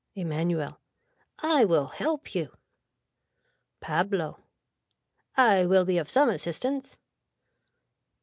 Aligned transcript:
(Emanuel.) 0.17 0.79
I 1.43 1.63
will 1.63 1.85
help 1.85 2.33
you. 2.33 2.57
(Pablo.) 3.81 4.39
I 5.37 5.67
will 5.67 5.85
be 5.85 5.99
of 5.99 6.09
some 6.09 6.29
assistance. 6.31 6.97